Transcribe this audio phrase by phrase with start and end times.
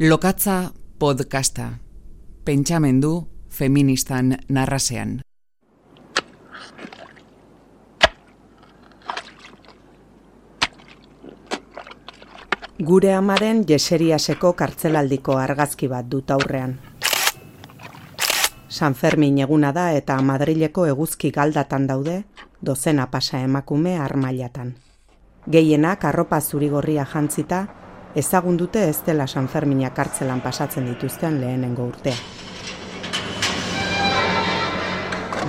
[0.00, 1.70] Lokatza podcasta.
[2.44, 5.20] Pentsamendu feministan narrasean.
[12.84, 16.76] Gure amaren jeseriaseko kartzelaldiko argazki bat dut aurrean.
[18.68, 22.24] San Fermin eguna da eta Madrileko eguzki galdatan daude
[22.60, 24.74] dozena pasa emakume armailatan.
[25.50, 27.85] Gehienak arropa zurigorria jantzita
[28.16, 32.16] ezagun dute ez dela San Fermina kartzelan pasatzen dituzten lehenengo urtea.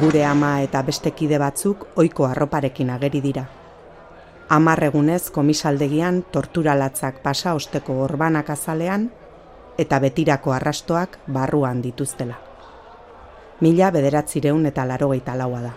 [0.01, 3.45] Gure ama eta beste kide batzuk ohiko arroparekin ageri dira.
[4.49, 9.09] Hamar egunez komisaldegian torturalatzak pasa osteko orbanak azalean
[9.77, 12.37] eta betirako arrastoak barruan dituztela.
[13.61, 15.75] Mila bederatzireun eta larogeita laua da.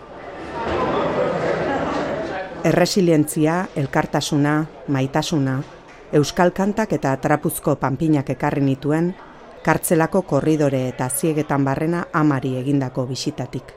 [2.63, 5.61] Erresilientzia, elkartasuna, maitasuna,
[6.11, 9.13] euskal kantak eta trapuzko panpinak ekarri nituen,
[9.63, 13.71] kartzelako korridore eta ziegetan barrena amari egindako bisitatik.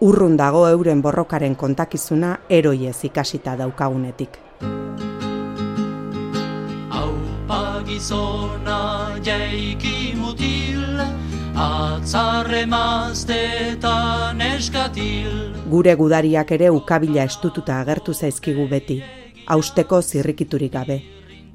[0.00, 4.40] Urrun dago euren borrokaren kontakizuna eroiez ikasita daukagunetik.
[6.90, 10.98] Aupa gizona jaiki mutil,
[11.54, 15.54] atzarre maztetan eskatil.
[15.70, 19.02] Gure gudariak ere ukabila estututa agertu zaizkigu beti,
[19.46, 21.02] austeko zirrikiturik gabe,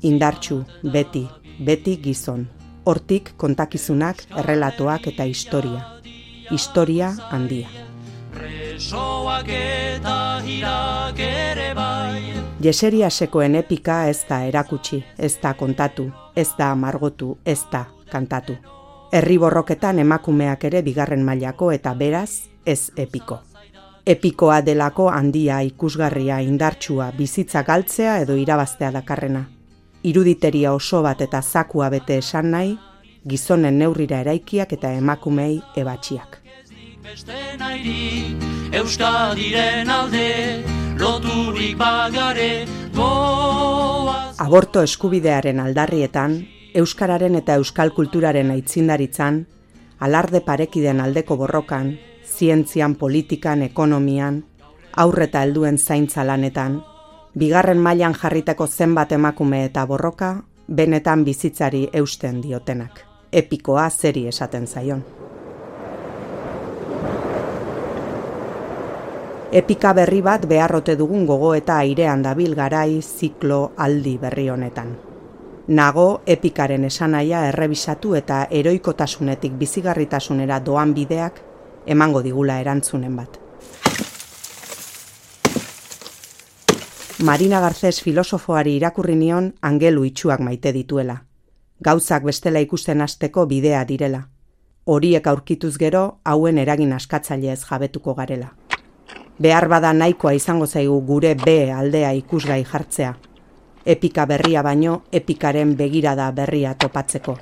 [0.02, 1.28] indartxu, beti,
[1.66, 2.48] beti gizon.
[2.86, 5.84] Hortik kontakizunak, errelatoak eta historia.
[6.52, 7.68] Historia handia.
[12.64, 18.56] Jeseria sekoen epika ez da erakutsi, ez da kontatu, ez da amargotu, ez da kantatu.
[19.12, 23.40] Herri borroketan emakumeak ere bigarren mailako eta beraz ez epiko.
[24.06, 29.46] Epikoa delako handia ikusgarria indartsua bizitza galtzea edo irabaztea dakarrena
[30.04, 32.78] iruditeria oso bat eta zakua bete esan nahi,
[33.28, 36.40] gizonen neurrira eraikiak eta emakumei ebatxiak.
[38.72, 40.28] Euskadiren alde,
[41.00, 42.68] loturik bagare,
[44.40, 46.36] Aborto eskubidearen aldarrietan,
[46.76, 49.46] Euskararen eta Euskal kulturaren aitzindaritzan,
[50.00, 51.94] alarde parekiden aldeko borrokan,
[52.26, 54.44] zientzian, politikan, ekonomian,
[54.96, 56.82] aurreta helduen zaintza lanetan,
[57.38, 60.36] bigarren mailan jarriteko zenbat emakume eta borroka,
[60.68, 63.06] benetan bizitzari eusten diotenak.
[63.32, 65.04] Epikoa zeri esaten zaion.
[69.52, 74.96] Epika berri bat beharrote dugun gogo eta airean dabil garai ziklo aldi berri honetan.
[75.68, 81.42] Nago epikaren esanaia errebisatu eta eroikotasunetik bizigarritasunera doan bideak
[81.86, 83.49] emango digula erantzunen bat.
[87.20, 91.18] Marina Garzez filosofoari irakurri nion angelu itxuak maite dituela.
[91.84, 94.22] Gauzak bestela ikusten hasteko bidea direla.
[94.86, 98.54] Horiek aurkituz gero, hauen eragin askatzailez jabetuko garela.
[99.38, 103.18] Behar bada nahikoa izango zaigu gure B aldea ikusgai jartzea.
[103.86, 107.38] Epika berria baino, epikaren begirada berria topatzeko.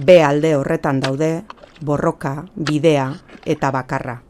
[0.00, 1.42] B alde horretan daude,
[1.84, 3.10] borroka, bidea
[3.44, 4.22] eta bakarra.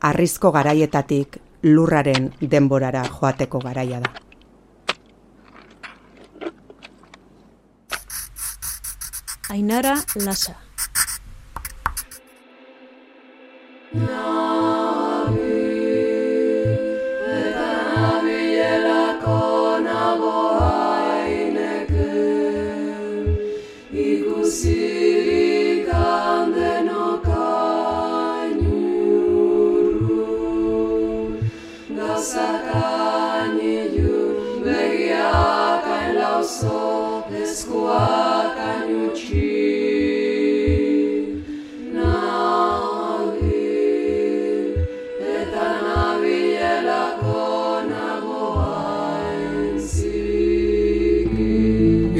[0.00, 4.12] Arrizko garaietatik lurraren denborara joateko garaia da.
[9.54, 10.56] Ainara Lasa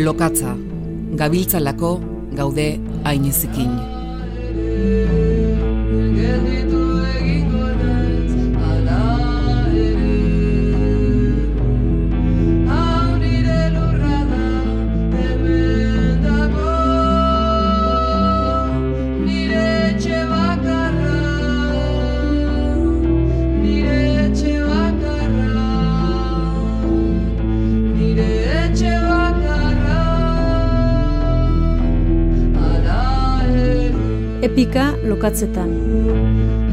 [0.04, 0.54] lokatza,
[1.16, 1.96] gabiltzalako
[2.36, 2.68] gaude
[3.04, 3.93] ainezikin.
[34.54, 35.70] pika lokatzetan.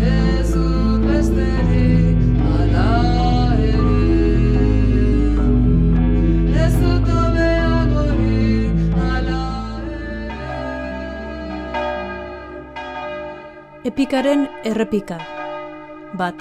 [0.05, 2.19] Ez dut besterik
[2.55, 2.91] ala
[6.65, 8.75] Ez dut obeagorik
[9.13, 9.41] ala
[9.87, 10.29] ere
[13.89, 15.17] Epikaren errepika.
[16.13, 16.37] Bat.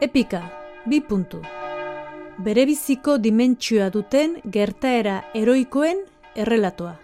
[0.00, 0.42] Epika,
[0.90, 1.38] bi puntu.
[2.42, 6.02] Berebiziko dimentsioa duten gertaera eroikoen
[6.34, 7.03] errelatoa.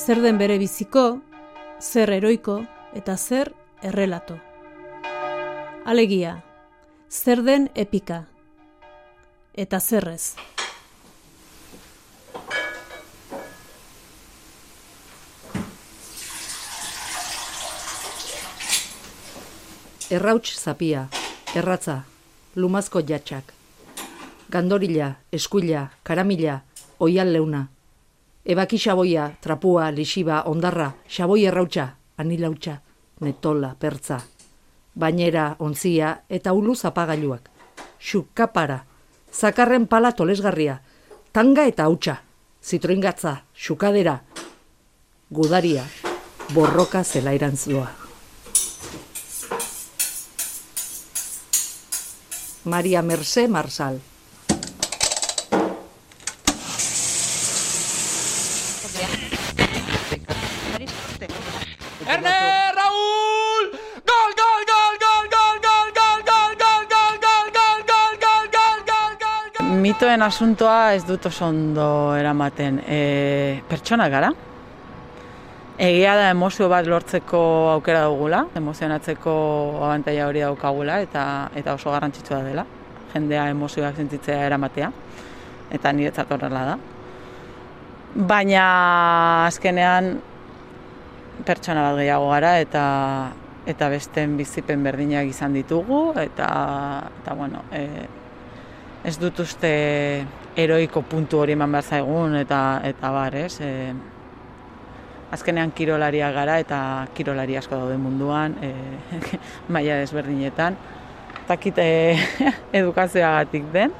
[0.00, 1.20] Zer den berebiziko,
[1.78, 2.54] zer eroiko
[2.96, 3.50] eta zer
[3.84, 4.38] errelato.
[5.84, 6.38] Alegia,
[7.10, 8.22] zer den epika.
[9.52, 10.36] Eta zerrez.
[20.08, 21.02] Errauts zapia,
[21.54, 21.98] erratza,
[22.56, 23.52] lumazko jatxak.
[24.48, 26.62] Gandorila, eskuila, karamila,
[26.98, 27.66] oial leuna.
[28.44, 32.80] Ebaki xaboia, trapua, lixiba, ondarra, xaboi errautsa, anilautsa,
[33.20, 34.22] netola, pertza.
[34.94, 37.50] Bainera, onzia eta ulu zapagailuak.
[38.00, 38.84] Xukapara,
[39.32, 40.80] zakarren pala tolesgarria,
[41.32, 42.16] tanga eta hautsa,
[42.64, 44.22] zitroingatza, xukadera,
[45.30, 45.84] gudaria,
[46.54, 47.90] borroka zelairantzua.
[52.64, 54.09] Maria Mercé Marsal.
[70.10, 72.80] Mitoen asuntoa ez dut oso ondo eramaten.
[72.82, 74.32] E, pertsona gara?
[75.78, 77.42] Egia da emozio bat lortzeko
[77.76, 79.34] aukera dugula, emozionatzeko
[79.84, 81.22] abantaia hori daukagula eta
[81.54, 82.64] eta oso garrantzitsua dela.
[83.12, 84.90] Jendea emozioak sentitzea eramatea
[85.78, 86.76] eta niretzat horrela da.
[88.34, 88.64] Baina
[89.44, 90.16] azkenean
[91.46, 92.88] pertsona bat gehiago gara eta
[93.70, 96.50] eta besten bizipen berdinak izan ditugu eta
[97.20, 98.08] eta bueno, e,
[99.04, 99.70] ez dut uste
[100.60, 103.60] eroiko puntu hori eman behar zaigun eta eta bar, ez?
[103.64, 103.94] E,
[105.32, 106.80] azkenean kirolaria gara eta
[107.14, 108.72] kirolari asko daude munduan, e,
[109.72, 110.76] maila desberdinetan.
[111.48, 111.90] Takit e,
[112.82, 113.94] edukazioagatik den,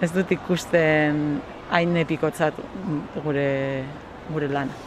[0.00, 1.40] ez dut ikusten
[1.72, 2.58] hain epikotzat
[3.24, 3.48] gure,
[4.30, 4.82] gure lana.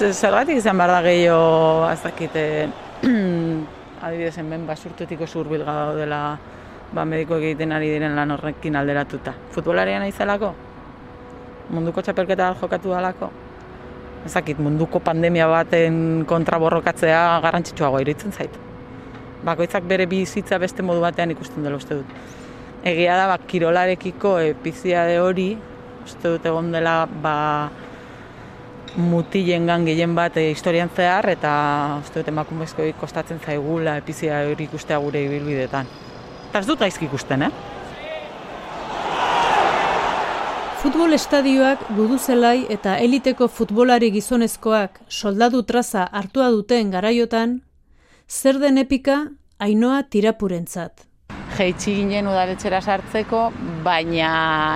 [0.00, 2.36] Zergatik izan behar da gehiago, ez dakit,
[4.00, 5.64] adibidez hemen basurtuetiko zurbil
[5.98, 6.38] dela
[6.92, 9.34] ba, mediko egiten ari diren lan horrekin alderatuta.
[9.54, 10.54] Futbolarian aizelako?
[11.70, 13.30] Munduko txapelketa jokatu dalako?
[14.26, 18.56] Ez dakit, munduko pandemia baten kontra borrokatzea garrantzitsuago iritzen zait.
[19.44, 22.16] Bakoitzak bere bizitza beste modu batean ikusten dela uste dut.
[22.84, 25.54] Egia da, ba, kirolarekiko epiziade hori,
[26.04, 27.36] uste dut egon dela, ba,
[28.96, 31.50] mutilen gan gehien bat e, historian zehar eta
[32.00, 35.90] uste dut emakumezko kostatzen zaigula epizia hori ikustea gure ibilbidetan.
[36.50, 37.50] Eta ez dut gaizki ikusten, eh?
[40.80, 47.60] Futbol estadioak guduzelai eta eliteko futbolari gizonezkoak soldadu traza hartua duten garaiotan,
[48.26, 49.20] zer den epika
[49.58, 51.09] ainoa tirapurentzat
[51.60, 53.42] jeitsi ginen udaletxera sartzeko,
[53.84, 54.30] baina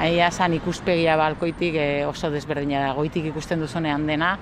[0.05, 2.93] eia san ikuspegia balkoitik e, oso desberdina da.
[2.97, 4.35] Goitik ikusten duzunean dena,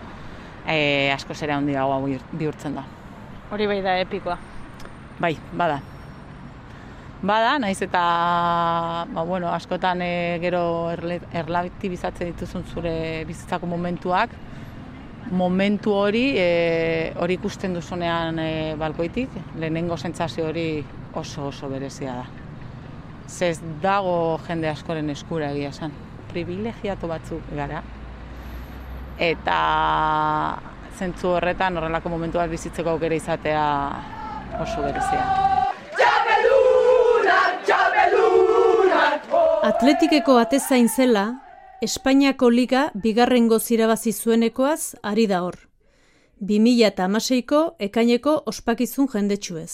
[0.66, 1.76] e, asko zera handi
[2.32, 2.84] bihurtzen da.
[3.52, 4.38] Hori bai da epikoa.
[5.20, 5.80] Bai, bada.
[7.22, 8.00] Bada, naiz eta
[9.12, 14.30] ba, bueno, askotan e, gero erlatibizatzen dituzun zure bizitzako momentuak,
[15.30, 19.30] momentu hori e, hori ikusten duzunean e, balkoitik,
[19.60, 20.82] lehenengo sentsazio hori
[21.14, 22.26] oso oso berezia da.
[23.28, 25.92] Zez dago jende askoren eskura egia esan.
[26.32, 27.82] Privilegiatu batzuk gara.
[29.18, 29.58] Eta
[30.98, 33.64] zentzu horretan horrelako momentu bat bizitzeko aukera izatea
[34.60, 35.24] oso berezia.
[39.62, 41.26] Atletikeko atezain zela,
[41.82, 45.56] Espainiako Liga bigarrengo zirabazi zuenekoaz ari da hor.
[46.42, 49.72] 2006ko ekaineko ospakizun jendetsuez.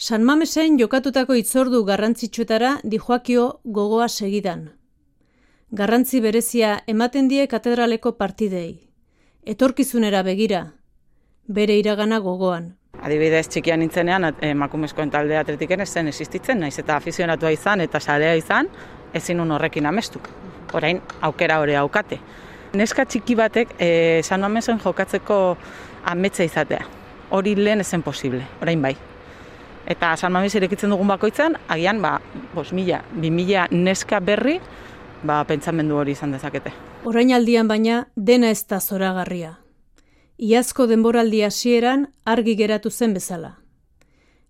[0.00, 3.42] San Mamesen jokatutako itzordu garrantzitsuetara dijoakio
[3.78, 4.62] gogoa segidan.
[5.76, 8.78] Garrantzi berezia ematen die katedraleko partidei.
[9.44, 10.62] Etorkizunera begira,
[11.58, 12.70] bere iragana gogoan.
[13.02, 18.72] Adibidez txikian nintzenean emakumezkoen talde atletiken zen existitzen, naiz eta afizionatua izan eta sarea izan,
[19.12, 20.32] ezin un horrekin amestuk.
[20.72, 22.22] Orain aukera hori aukate.
[22.72, 23.92] Neska txiki batek e,
[24.24, 25.58] San Mamesen jokatzeko
[26.16, 26.88] ametsa izatea.
[27.36, 28.96] Hori lehen ezen posible, orain bai.
[29.86, 32.20] Eta San Mames irekitzen dugun bakoitzan, agian, ba,
[32.54, 34.60] bos mila, bi mila neska berri,
[35.22, 36.72] ba, pentsamendu hori izan dezakete.
[37.04, 39.56] Orain aldian baina, dena ez da zoragarria.
[40.38, 43.56] Iazko denboraldi hasieran argi geratu zen bezala.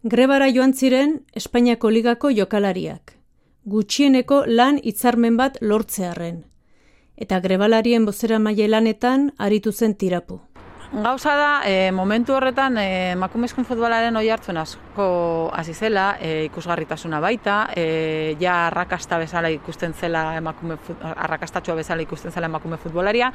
[0.02, 3.16] Grebara joan ziren Espainiako ligako jokalariak.
[3.64, 6.44] Gutxieneko lan hitzarmen bat lortzearren.
[7.20, 10.40] eta grebalarien bozera lanetan aritu zen tirapu.
[10.92, 13.14] Gauza da, e, momentu horretan e,
[13.62, 20.36] futbolaren oi hartzen asko hasi zela, e, ikusgarritasuna baita, e, ja arrakasta bezala ikusten zela
[20.36, 20.76] emakume
[21.14, 23.32] arrakastatxua bezala ikusten zela emakume futbolaria.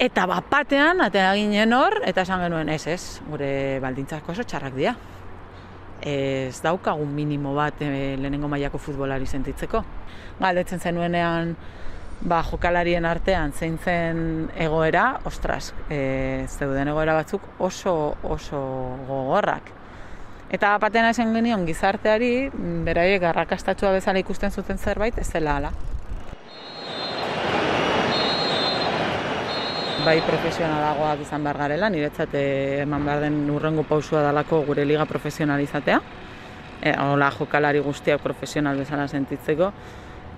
[0.00, 4.74] Eta bat batean, atea ginen hor, eta esan genuen ez ez, gure baldintzak oso txarrak
[4.74, 4.96] dira.
[6.02, 9.84] Ez daukagun minimo bat e, lehenengo mailako futbolari sentitzeko.
[10.40, 11.54] Galdetzen zenuenean,
[12.24, 18.60] ba, jokalarien artean zein zen egoera, ostras, e, zeuden egoera batzuk oso oso
[19.08, 19.70] gogorrak.
[20.52, 22.50] Eta batena esan genion gizarteari,
[22.86, 25.72] beraiek garrakastatxua bezala ikusten zuten zerbait, ez zela ala.
[30.02, 35.06] Bai profesionalagoak izan behar garela, niretzat eh, eman behar den urrengo pausua dalako gure liga
[35.06, 36.00] profesionalizatea.
[36.82, 39.70] E, hola jokalari guztiak profesional bezala sentitzeko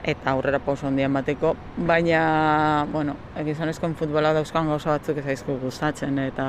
[0.05, 1.55] eta aurrera pauso handian bateko,
[1.89, 6.47] baina, bueno, egizonezkoen futbola dauzkan gauza batzuk ez aizko gustatzen, eta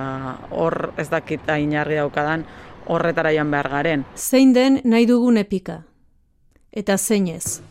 [0.52, 2.46] hor ez dakita inarri daukadan
[2.86, 4.06] horretara jan behar garen.
[4.16, 5.82] Zein den nahi dugun epika,
[6.72, 7.62] eta zein ez.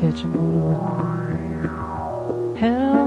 [0.00, 1.00] Catch a
[2.60, 2.99] Head on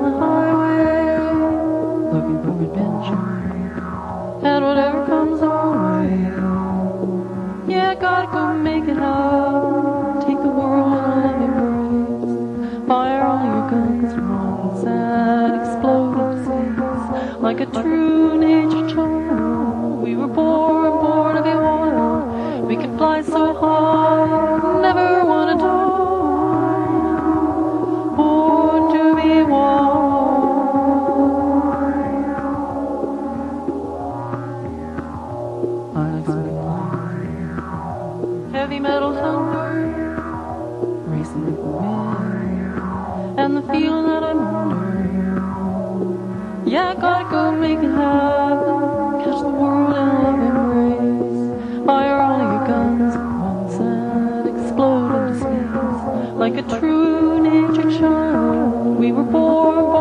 [4.63, 6.09] whatever comes our way,
[7.73, 10.23] yeah, gotta go make it out.
[10.25, 12.87] Take the world in a loving embrace.
[12.87, 16.13] Fire all your guns once and explode
[17.41, 18.82] like a true nature
[56.53, 58.99] like a true nature child.
[58.99, 59.92] We were born,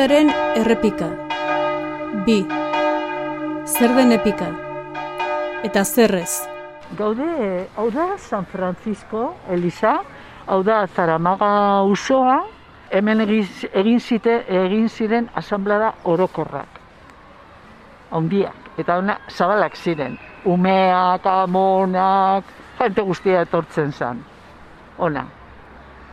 [0.00, 1.06] Epikaren errepika.
[2.24, 2.38] Bi.
[3.68, 4.46] Zer den epika?
[5.60, 6.48] Eta zerrez?
[6.96, 9.98] Gaude, hau da San Francisco, Elisa,
[10.46, 12.46] hau da Zaramaga usoa,
[12.88, 16.80] hemen egiz- egin, zite, egin ziren asamblada orokorrak.
[18.10, 20.18] Handiak, eta ona zabalak ziren.
[20.46, 22.44] Umeak, amonak,
[22.78, 24.24] jente guztia etortzen zen.
[24.96, 25.26] Ona.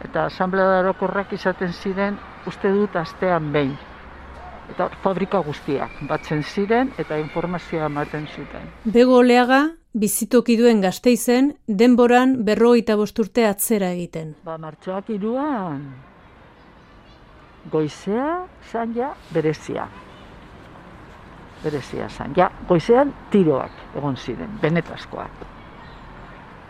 [0.04, 3.76] Eta asamblada orokorrak izaten ziren, uste dut astean behin.
[4.72, 8.68] Eta fabrika guztiak batzen ziren eta informazioa ematen zuten.
[8.84, 9.62] Bego oleaga,
[9.94, 14.36] bizitoki duen gazteizen, denboran berrogeita bosturte atzera egiten.
[14.46, 15.88] Ba, martxoak iruan,
[17.72, 19.88] goizea zan ja berezia.
[21.64, 22.34] Berezia zan.
[22.38, 25.46] Ja, goizean tiroak egon ziren, benetazkoak.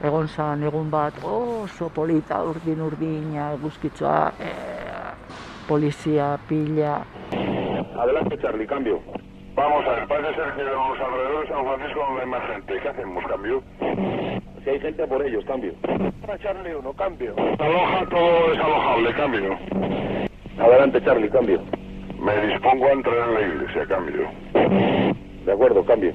[0.08, 4.52] Egon zan egun bat oso polita urdin urdina, guzkitzoa, e,
[5.68, 7.06] polizia, pila.
[8.00, 9.02] Adelante, Charlie, cambio.
[9.56, 12.44] Vamos a ver, parece ser que en los alrededores de San Francisco no hay más
[12.52, 12.74] gente.
[12.82, 13.64] ¿Qué hacemos, cambio?
[14.64, 15.74] Si hay gente por ellos, cambio.
[16.22, 17.36] Para Charlie 1, cambio.
[17.60, 19.58] Aloja todo desalojable, cambio.
[20.60, 21.62] Adelante, Charlie, cambio.
[22.20, 24.30] Me dispongo a entrar en la iglesia, cambio.
[25.46, 26.14] De acuerdo, cambio.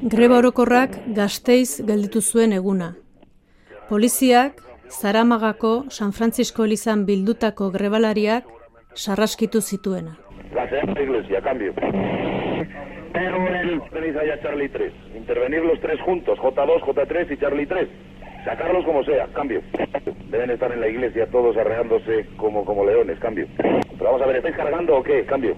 [0.00, 2.94] Greba orokorrak gazteiz gelditu zuen eguna.
[3.88, 8.44] Poliziak, Zaramagako San Francisco elizan bildutako grebalariak
[8.94, 10.16] sarraskitu zituena.
[10.54, 10.64] La
[11.02, 11.74] iglesia, cambio.
[13.12, 13.80] Pero el
[14.42, 14.92] Charlie 3.
[15.16, 17.88] Intervenir los tres juntos, J2, J3 y Charlie 3.
[18.44, 19.62] Sacarlos como sea, cambio.
[20.30, 23.46] Deben estar en la iglesia todos arreándose como, como leones, cambio.
[23.56, 25.24] Pero vamos a ver, ¿estáis cargando o qué?
[25.24, 25.56] Cambio.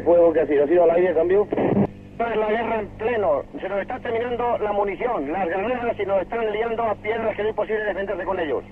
[0.00, 1.46] Ese fuego que ha sido, ¿ha sido al aire, cambio?
[1.52, 3.42] Es la guerra en pleno.
[3.60, 7.42] Se nos está terminando la munición, las granadas y nos están liando a piedras que
[7.42, 8.64] no es posible defenderse con ellos.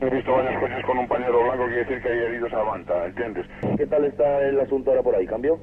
[0.00, 3.06] He visto varias cosas con un pañuelo blanco, quiere decir que hay heridos a banda,
[3.06, 3.46] ¿entiendes?
[3.76, 5.58] ¿Qué tal está el asunto ahora por ahí, cambio?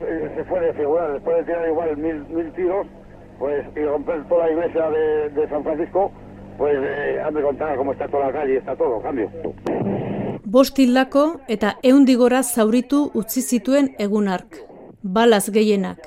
[0.00, 2.86] Eh, Se puede figurar, después de tirar igual mil, mil tiros,
[3.38, 6.12] pues, y romper toda la iglesia de, de San Francisco,
[6.56, 9.28] pues, eh, han de contar cómo está toda la calle, está todo, cambio.
[10.54, 14.60] Bost hildako eta eundigora zauritu utzi zituen egun ark,
[15.02, 16.04] balaz gehienak.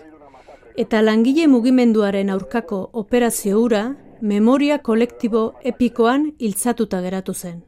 [0.77, 3.81] Eta langile mugimenduaren aurkako operazio hura,
[4.21, 7.63] memoria kolektibo epikoan hiltzatuta geratu zen.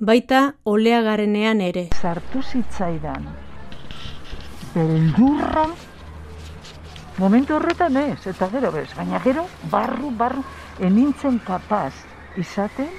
[0.00, 1.88] Baita oleagarenean ere.
[2.00, 3.28] Sartu zitzaidan
[4.76, 5.66] beldurra
[7.16, 10.42] momentu horretan ez, eta gero bez, baina gero barru, barru,
[10.84, 11.92] enintzen kapaz
[12.36, 12.90] izaten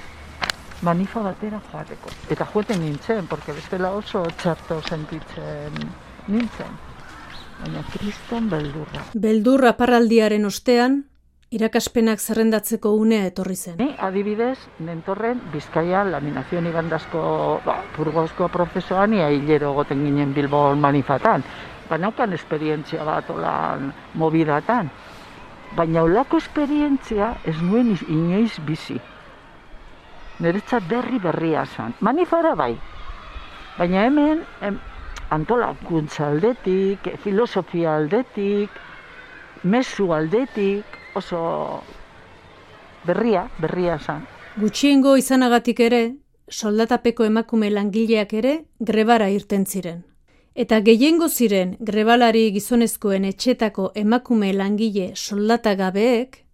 [0.81, 2.09] manifa batera joateko.
[2.29, 5.73] Eta joeten nintzen, porque bestela oso txarto sentitzen
[6.27, 6.73] nintzen.
[7.61, 9.01] Baina kriston beldurra.
[9.17, 10.99] Beldur aparraldiaren ostean,
[11.49, 13.77] irakaspenak zerrendatzeko unea etorri zen.
[13.79, 21.43] Ni adibidez, nentorren Bizkaia laminazioan igandazko ba, purgozko prozesoan ia hilero goten ginen Bilbon manifatan.
[21.89, 24.91] Banaukan esperientzia bat olan mobidatan.
[25.75, 28.99] Baina olako esperientzia ez nuen iz- inoiz bizi.
[30.39, 31.95] Niretzat berri berria zen.
[31.99, 32.75] Manifara bai.
[33.77, 34.79] Baina hemen, em,
[35.29, 38.69] antolakuntza aldetik, filosofia aldetik,
[39.63, 41.81] mezu aldetik, oso
[43.05, 44.25] berria, berria zen.
[44.57, 46.03] Gutxiengo izanagatik ere,
[46.49, 50.03] soldatapeko emakume langileak ere grebara irten ziren.
[50.57, 56.46] Eta gehiengo ziren grebalari gizonezkoen etxetako emakume langile soldatagabeek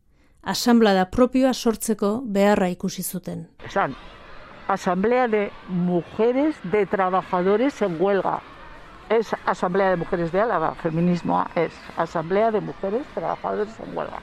[0.44, 3.48] asamblada propioa sortzeko beharra ikusi zuten.
[3.66, 3.96] Esan,
[4.68, 8.40] Asamblea de Mujeres de Trabajadores en Huelga.
[9.10, 14.20] Es Asamblea de Mujeres de Álava, feminismoa es Asamblea de Mujeres Trabajadores en Huelga.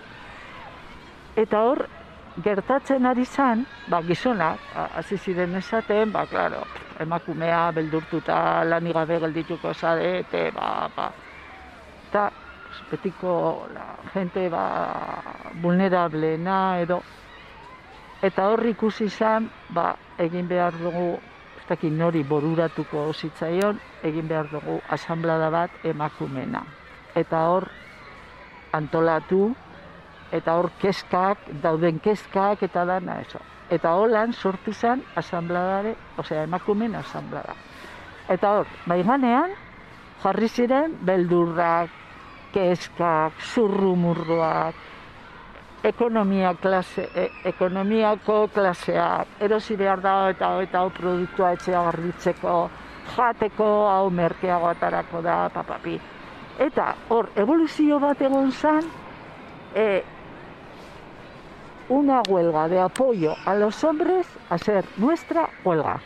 [1.36, 1.88] Eta hor,
[2.42, 6.64] gertatzen ari zan, ba, gizonak, a- hasi ziren esaten, ba, claro,
[6.98, 11.12] emakumea beldurtuta lanik gabe geldituko zarete, ba, ba.
[12.10, 12.32] Pues,
[12.90, 14.64] betiko la gente ba,
[15.62, 17.02] vulnerableena edo
[18.20, 21.14] Eta hor ikusi izan, ba, egin behar dugu,
[21.56, 26.60] ez dakit nori boruratuko zitzaion, egin behar dugu asamblada bat emakumena.
[27.16, 27.70] Eta hor
[28.76, 29.54] antolatu,
[30.36, 33.40] eta hor keskak, dauden keskak, eta dana eso.
[33.72, 37.56] Eta holan sortu zen asambladare, osea emakumen asamblada.
[38.28, 39.56] Eta hor, baiganean,
[40.20, 41.99] jarri ziren beldurrak,
[42.52, 44.74] keskak, zurrumurruak,
[45.84, 52.54] ekonomia klase, e, ekonomiako klaseak, erosi behar da eta eta hau produktua etxea garbitzeko,
[53.16, 55.98] jateko, hau merkeago atarako da, papapi.
[56.60, 58.90] Eta hor, evoluzio bat egon zen,
[59.74, 60.02] e,
[61.90, 66.00] una huelga de apoyo a los hombres a ser nuestra huelga.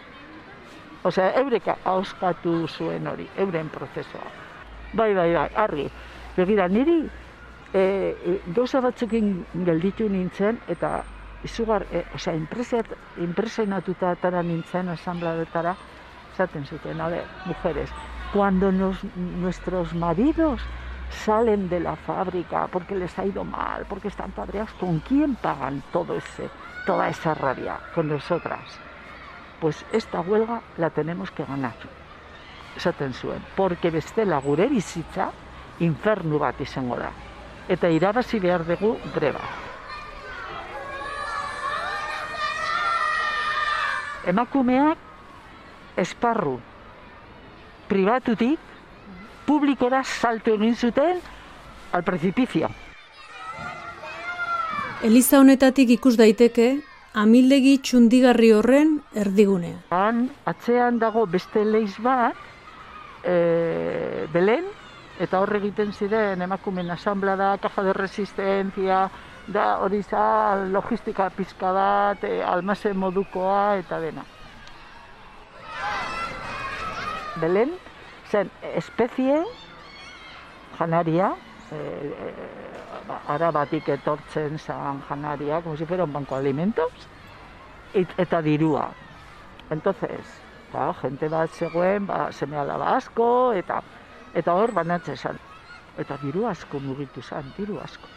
[1.02, 4.24] Osea, eureka auskatu zuen hori, euren prozesua.
[4.94, 5.90] Bai, bai, bai, argi.
[6.36, 7.08] Begira, niri
[7.72, 11.02] e, e, gauza batzukin gelditu nintzen, eta
[11.46, 15.76] izugar, e, osea, impresionat, impresionatuta atara nintzen asambladetara,
[16.32, 17.90] esaten zuten, a ver, mujeres,
[18.32, 20.60] cuando nos, nuestros maridos
[21.24, 25.82] salen de la fábrica porque les ha ido mal, porque están padreados, ¿con quién pagan
[25.92, 26.50] todo ese,
[26.86, 27.78] toda esa rabia?
[27.94, 28.64] Con nosotras.
[29.60, 31.74] Pues esta huelga la tenemos que ganar.
[32.76, 35.30] Esaten zuen, porque bestela gure bizitza
[35.80, 37.10] infernu bat izango da.
[37.68, 39.40] Eta irabazi behar dugu greba.
[44.26, 44.98] Emakumeak
[46.00, 46.58] esparru
[47.88, 48.58] pribatutik
[49.46, 51.20] publikora salto egin zuten
[51.92, 52.70] al precipizio.
[55.04, 56.68] Eliza honetatik ikus daiteke
[57.14, 59.84] amildegi txundigarri horren erdigunea.
[59.94, 62.38] Han atzean dago beste leiz bat,
[63.22, 64.64] e, Belen,
[65.20, 69.08] eta hor egiten ziren emakumen asamblada, caja de resistencia,
[69.46, 74.24] da hori za logistika pizka bat, e, almazen modukoa eta dena.
[77.40, 77.74] Belen,
[78.30, 79.42] zen espezie
[80.78, 81.32] janaria,
[81.70, 82.30] e, e,
[83.08, 86.92] ba, arabatik etortzen zan janaria, como si fuera un banco alimentos,
[87.92, 88.90] et, eta dirua.
[89.70, 90.40] Entonces,
[90.72, 93.82] ba, gente bat zegoen, ba, seme asko, eta
[94.34, 95.38] eta hor banatze zan.
[95.98, 98.08] Eta diru asko mugitu zan, diru asko.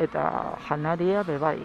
[0.00, 0.24] Eta
[0.68, 1.58] janaria bebai.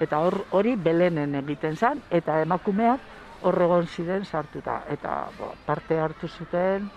[0.00, 3.00] Eta hor hori belenen egiten zan, eta emakumeak
[3.42, 4.82] horregon ziren sartuta.
[4.88, 6.88] Eta bo, parte hartu zuten,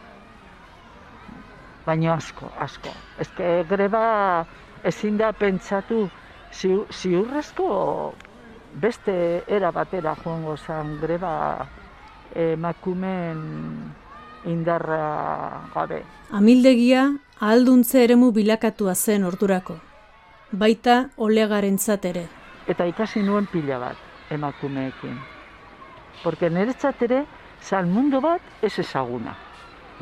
[1.86, 2.94] baino asko, asko.
[3.20, 3.30] Ez
[3.70, 4.46] greba
[4.84, 6.06] ezin da pentsatu
[6.54, 8.14] ziu, ziurrezko
[8.82, 11.68] beste era batera joango zen greba
[12.36, 13.95] emakumen
[14.46, 16.04] indarra gabe.
[16.32, 17.06] Amildegia
[17.40, 19.78] ahalduntze eremu bilakatua zen ordurako.
[20.52, 22.28] Baita olegarentzat ere.
[22.68, 25.18] Eta ikasi nuen pila bat emakumeekin.
[26.24, 27.26] Porque niretzat ere
[27.62, 29.36] zan mundu bat ez ezaguna.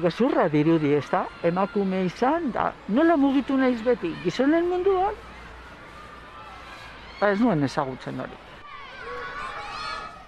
[0.02, 5.14] Gezurra dirudi ez da, emakume izan da, nola mugitu naiz beti, gizonen munduan?
[7.20, 8.40] Ba ez nuen ezagutzen hori.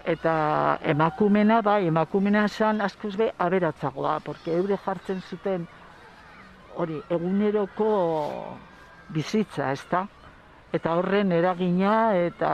[0.05, 5.65] Eta emakumena, bai, emakumena zan askoz be aberatzagoa, porque eure jartzen zuten
[6.75, 7.89] hori eguneroko
[9.09, 10.05] bizitza, ez da?
[10.75, 12.49] Eta horren eragina eta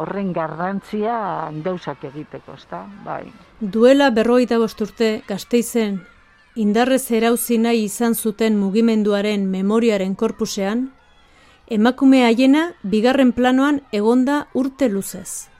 [0.00, 1.14] horren garrantzia
[1.62, 2.86] gauzak egiteko, ez da?
[3.04, 3.26] Bai.
[3.60, 6.00] Duela berroita bosturte gazteizen
[6.54, 10.90] indarrez erauzi nahi izan zuten mugimenduaren memoriaren korpusean,
[11.66, 15.51] emakume haiena bigarren planoan egonda urte luzez.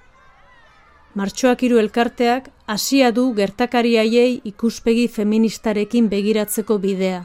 [1.14, 7.20] Martxoak hiru elkarteak hasia du gertakari haiei ikuspegi feministarekin begiratzeko bidea.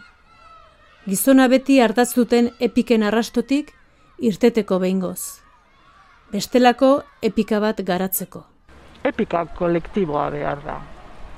[1.07, 3.71] Gizona beti ardaz duten epiken arrastotik
[4.19, 5.21] irteteko behingoz.
[6.33, 8.43] Bestelako epika bat garatzeko.
[9.07, 10.77] Epika kolektiboa behar da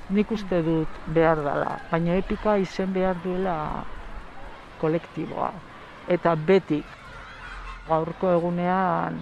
[0.10, 3.56] nik uste dut behar dela, baina epika izen behar duela
[4.82, 5.52] kolektiboa.
[6.10, 6.80] Eta beti,
[7.88, 9.20] gaurko egunean,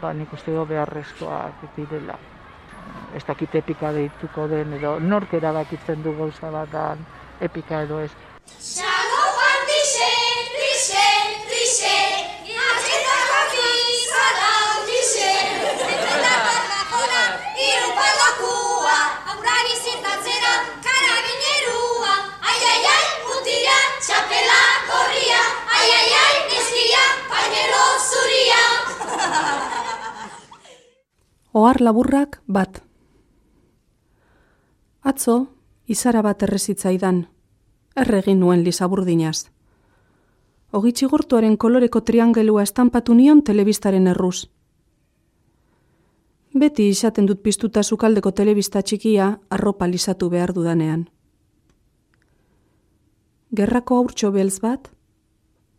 [0.00, 1.40] ba, nik uste dut beharrezkoa
[1.76, 2.18] direla.
[3.14, 6.74] Ez dakit epika deituko den, edo nork erabakitzen du gauza bat
[7.40, 8.10] epika edo ez.
[31.52, 32.82] Ohar laburrak bat.
[35.02, 35.36] Atzo,
[35.86, 37.26] izara bat errezitzaidan,
[37.96, 39.50] erregin nuen lisaburdinaz.
[40.72, 44.46] Ogitxigortuaren koloreko triangelua estampatu nion telebistaren erruz.
[46.54, 51.08] Beti izaten dut piztuta sukaldeko telebista txikia arropa lisatu behar dudanean
[53.50, 54.90] gerrako aurtxo belz bat,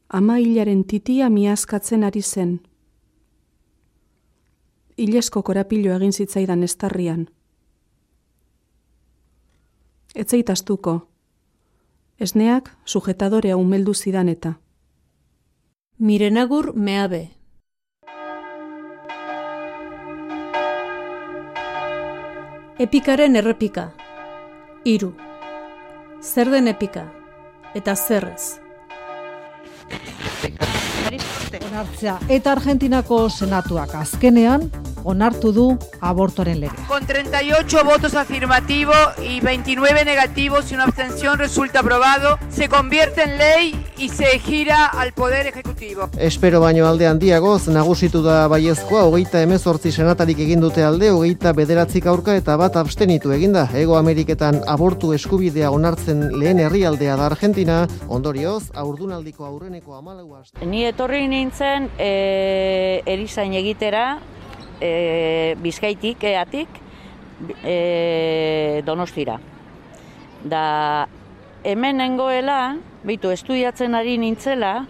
[0.09, 2.59] ama hilaren titia miazkatzen ari zen.
[5.01, 7.25] Ilesko korapilo egin zitzaidan estarrian.
[10.15, 10.93] Etzeitastuko,
[12.19, 14.53] esneak sujetadorea umeldu zidan eta.
[15.97, 17.21] Mirenagur meabe.
[22.79, 23.89] Epikaren errepika.
[24.85, 25.13] Iru.
[26.21, 27.07] Zer den epika?
[27.75, 28.59] eta zerrez.
[31.71, 34.69] Onartzea eta Argentinako senatuak azkenean
[35.03, 36.75] onartu du abortoren lege.
[36.87, 43.37] Con 38 votos afirmativos y 29 negativos y una abstención resulta aprobado, se convierte en
[43.37, 46.09] ley y se gira al Poder Ejecutivo.
[46.17, 52.35] Espero baino alde handiagoz, nagusitu da baiezkoa, hogeita emezortzi senatarik egindute alde, hogeita bederatzik aurka
[52.35, 53.67] eta bat abstenitu eginda.
[53.77, 61.27] Ego Ameriketan abortu eskubidea onartzen lehen herrialdea da Argentina, ondorioz, aurdunaldiko aurreneko amalau Ni etorri
[61.27, 64.19] nintzen e, erizain egitera,
[64.81, 66.67] e, bizkaitik, eatik,
[67.63, 69.39] e, donostira.
[70.43, 71.07] Da,
[71.63, 74.85] hemen nengoela, bitu, estudiatzen ari nintzela,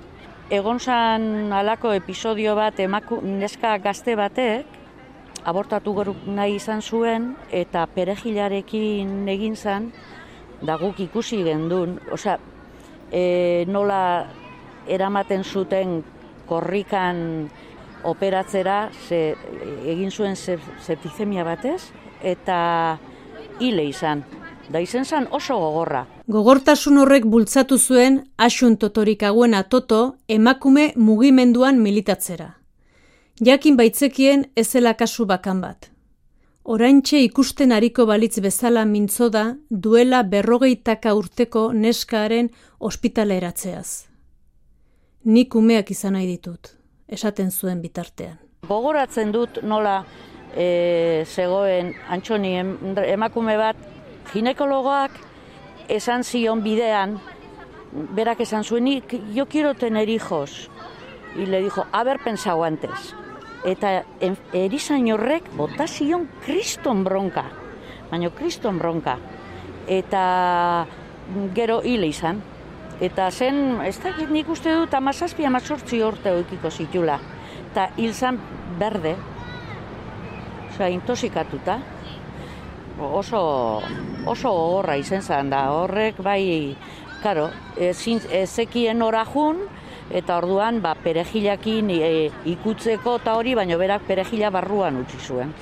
[0.51, 4.79] egon zan alako episodio bat emaku, neska gazte batek,
[5.47, 9.91] abortatu goruk nahi izan zuen, eta perejilarekin egin zan,
[10.61, 12.37] da guk ikusi gendun, osea,
[13.11, 14.01] e, nola
[14.87, 16.01] eramaten zuten
[16.47, 17.49] korrikan
[18.03, 19.35] operatzera ze,
[19.85, 21.81] egin zuen septizemia batez
[22.21, 22.97] eta
[23.59, 24.23] hile izan.
[24.71, 26.05] Da izen zan oso gogorra.
[26.31, 32.53] Gogortasun horrek bultzatu zuen asun totorik aguena toto emakume mugimenduan militatzera.
[33.41, 35.89] Jakin baitzekien ezela kasu bakan bat.
[36.63, 39.29] Oraintxe ikusten ariko balitz bezala mintzo
[39.69, 44.11] duela berrogeitaka urteko neskaaren ospitaleratzeaz.
[45.23, 46.80] nik umeak izan nahi ditut,
[47.11, 48.39] esaten zuen bitartean.
[48.67, 50.01] Gogoratzen dut nola
[50.55, 53.75] e, zegoen antxoni em- emakume bat
[54.31, 55.11] ginekologoak
[55.91, 57.19] esan zion bidean,
[57.91, 60.69] berak esan zuen, "Nik, yo quiero tener hijos.
[61.35, 63.15] Y le dijo, haber pensado antes.
[63.63, 64.03] Eta
[64.53, 67.45] erizain horrek bota zion kriston bronka,
[68.09, 69.17] baina kriston bronka.
[69.87, 70.87] Eta
[71.53, 72.41] gero hile izan.
[73.01, 77.17] Eta zen, ez dakit nik uste dut, amazazpi, amazortzi urte oikiko zitula.
[77.71, 78.37] Eta hil zan
[78.77, 79.15] berde,
[80.69, 81.79] osea, intoxikatuta.
[83.01, 83.39] Oso,
[84.29, 86.75] oso gogorra izen zan da, horrek bai,
[87.23, 87.47] karo,
[87.81, 89.63] ezin, ezekien orajun,
[90.13, 92.11] eta orduan, ba, perejilakin e,
[92.53, 95.55] ikutzeko eta hori, baino berak perejila barruan utzi zuen.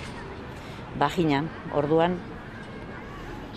[1.00, 2.18] Baginan, orduan,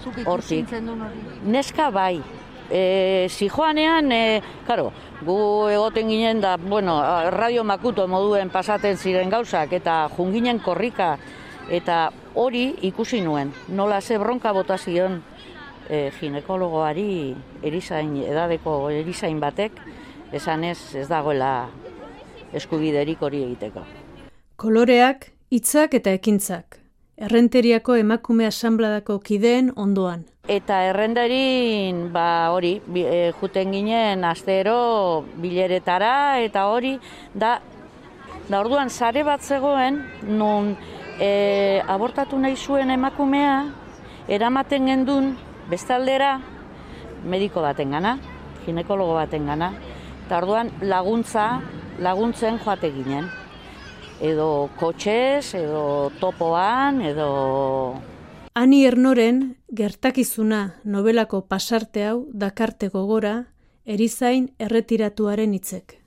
[0.02, 0.66] Zuk Hortik.
[0.66, 1.26] ikusi duen hori.
[1.50, 2.22] Neska bai.
[2.72, 4.88] E, zijoanean, e, karo,
[5.20, 5.36] gu
[5.68, 6.96] egoten ginen da, bueno,
[7.34, 11.18] radio makuto moduen pasaten ziren gauzak, eta junginen korrika,
[11.68, 13.52] eta hori ikusi nuen.
[13.68, 15.20] Nola ze bronka bota zion
[15.88, 19.76] e, ginekologoari erizain, edadeko erizain batek,
[20.32, 21.68] esanez ez dagoela
[22.56, 23.84] eskubiderik hori egiteko.
[24.56, 26.81] Koloreak, hitzak eta ekintzak.
[27.22, 30.24] Errenteriako emakume asanbladako kideen ondoan.
[30.50, 36.96] Eta errenderin, ba hori, e, juten ginen astero bileretara eta hori,
[37.32, 37.52] da,
[38.48, 40.72] da orduan sare bat zegoen, nun
[41.20, 43.54] e, abortatu nahi zuen emakumea,
[44.26, 45.36] eramaten gendun
[45.70, 46.32] bestaldera
[47.22, 48.16] mediko baten gana,
[48.66, 49.70] ginekologo baten gana,
[50.24, 51.46] eta orduan laguntza,
[52.02, 53.30] laguntzen joate ginen.
[54.22, 57.98] Edo kotxez, edo topoan, edo
[58.54, 63.48] Ani Ernoren gertakizuna nobelako pasarte hau dakarte gogora
[63.84, 65.98] erizain erretiratuaren hitzek.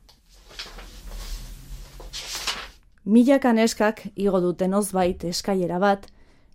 [3.04, 6.08] Milaka neskak igo duten ozbait eskailera bat,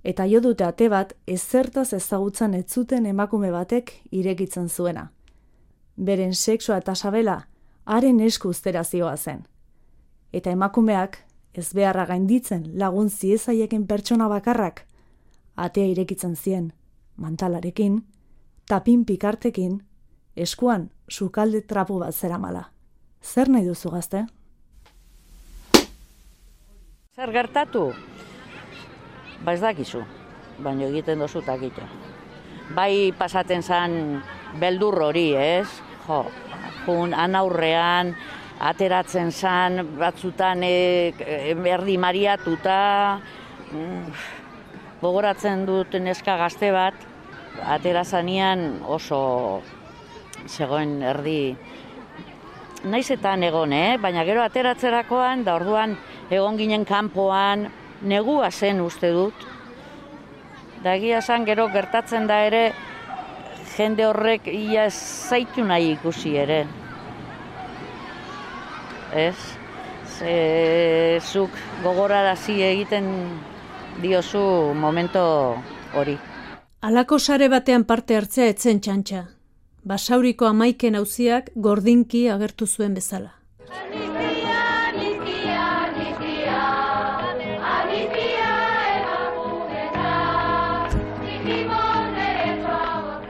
[0.03, 5.11] eta jo dute ate bat ezertaz ezagutzen ez zuten emakume batek irekitzen zuena.
[5.97, 7.43] Beren sexua eta sabela
[7.85, 9.45] haren esku uztera zioa zen.
[10.33, 14.85] Eta emakumeak ez beharra gainditzen lagun ziezaieken pertsona bakarrak,
[15.57, 16.73] atea irekitzen zien,
[17.17, 18.03] mantalarekin,
[18.69, 19.81] tapin pikartekin,
[20.37, 22.71] eskuan sukalde trapu bat zeramala.
[23.23, 24.25] Zer nahi duzu gazte?
[27.17, 27.91] Zer gertatu?
[29.45, 30.05] Ba ez dakizu,
[30.63, 31.83] baina egiten dozu takito.
[32.75, 34.23] Bai pasaten zan
[34.61, 35.67] beldur hori, ez?
[36.07, 36.25] Jo,
[36.87, 38.15] jun anaurrean,
[38.61, 41.13] ateratzen zan, batzutan e,
[41.73, 43.21] erdi mariatuta,
[43.73, 44.23] mm,
[45.01, 46.95] gogoratzen dut neska gazte bat,
[47.65, 49.63] atera zanean oso
[50.47, 51.57] zegoen erdi
[52.85, 53.99] naiz eta egon, eh?
[54.01, 55.97] baina gero ateratzerakoan, da orduan
[56.31, 57.69] egon ginen kanpoan,
[58.03, 59.35] negua zen uste dut.
[60.83, 62.73] Da egia esan gero gertatzen da ere,
[63.77, 66.65] jende horrek ia zaitu nahi ikusi ere.
[69.15, 69.37] Ez?
[70.19, 71.51] Ze, zuk
[71.83, 73.07] gogorarazi egiten
[74.03, 75.57] diozu momento
[75.95, 76.17] hori.
[76.81, 79.25] Halako sare batean parte hartzea etzen txantxa.
[79.85, 83.35] Basauriko amaiken auziak gordinki agertu zuen bezala.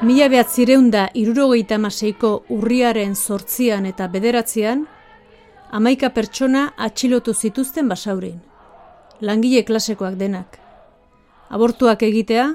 [0.01, 4.87] Mila behatzireun da irurogeita amaseiko urriaren sortzian eta bederatzean,
[5.71, 8.41] amaika pertsona atxilotu zituzten basaurin.
[9.21, 10.59] Langile klasekoak denak.
[11.51, 12.47] Abortuak egitea,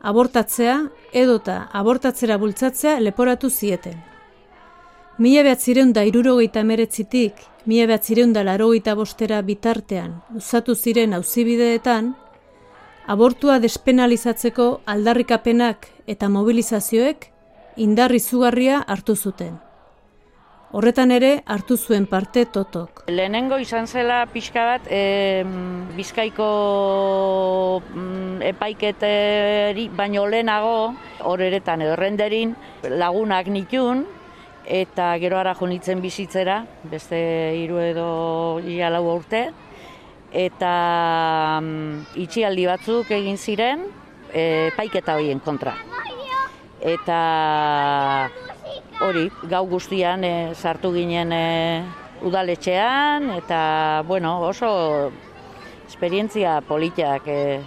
[0.00, 0.76] abortatzea
[1.12, 3.96] edota abortatzera bultzatzea leporatu zieten.
[5.18, 12.14] Mila behatzireun da irurogeita emeretzitik, mila behatzireun da larogeita bostera bitartean uzatu ziren auzibideetan,
[13.06, 17.30] abortua despenalizatzeko aldarrikapenak eta mobilizazioek
[17.76, 19.63] indar izugarria hartu zuten.
[20.74, 23.04] Horretan ere hartu zuen parte totok.
[23.06, 25.44] Lehenengo izan zela pixka bat, e,
[25.94, 26.48] bizkaiko
[27.94, 30.96] mm, epaiketeri baino lehenago,
[31.30, 32.56] horeretan edo renderin,
[32.90, 34.02] lagunak nitun,
[34.66, 37.20] eta gero ara jonitzen bizitzera, beste
[37.60, 38.08] hiru edo
[38.96, 39.44] lau urte,
[40.32, 40.72] eta
[41.62, 43.86] mm, itxialdi batzuk egin ziren,
[44.32, 45.76] e, epaiketa horien kontra.
[46.82, 47.20] Eta
[49.04, 51.44] hori, gau guztian e, sartu ginen e,
[52.24, 55.12] udaletxean, eta, bueno, oso
[55.88, 57.60] esperientzia politiak e,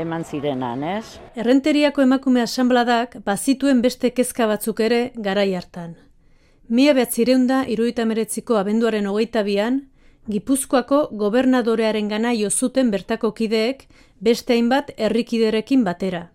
[0.00, 1.20] eman zirenan, ez?
[1.38, 5.94] Errenteriako emakume asanbladak bazituen beste kezka batzuk ere garai hartan.
[6.68, 9.82] Mila behatzireunda iruita meretziko abenduaren hogeita bian,
[10.24, 13.82] Gipuzkoako gobernadorearen gana jo zuten bertako kideek
[14.24, 16.30] beste hainbat herrikiderekin batera.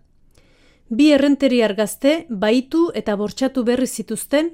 [0.90, 4.48] Bi errenteriar gazte baitu eta bortxatu berri zituzten,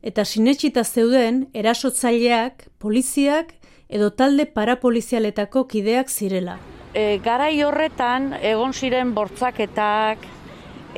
[0.00, 3.50] eta sinetxita zeuden erasotzaileak, poliziak
[3.92, 6.56] edo talde parapolizialetako kideak zirela.
[6.96, 10.24] E, garai horretan egon ziren bortzaketak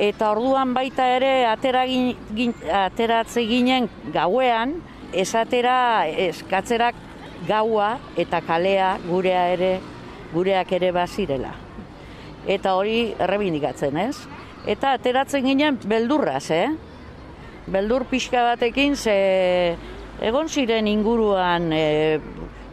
[0.07, 4.77] eta orduan baita ere atera gin, gin, ateratze ginen gauean
[5.11, 6.95] esatera eskatzerak
[7.49, 9.75] gaua eta kalea gurea ere
[10.31, 11.57] gureak ere bazirela.
[12.47, 14.15] Eta hori errebindikatzen, ez?
[14.67, 16.67] Eta ateratzen ginen beldurraz, eh?
[17.71, 19.13] Beldur pixka batekin ze
[20.19, 22.19] egon ziren inguruan e,